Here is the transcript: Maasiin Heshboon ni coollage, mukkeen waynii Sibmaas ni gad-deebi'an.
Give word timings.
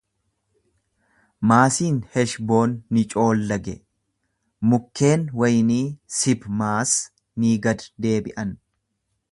Maasiin 1.51 1.99
Heshboon 2.15 2.73
ni 2.97 3.03
coollage, 3.11 3.75
mukkeen 4.71 5.29
waynii 5.43 5.83
Sibmaas 6.21 6.97
ni 7.43 7.55
gad-deebi'an. 7.67 8.59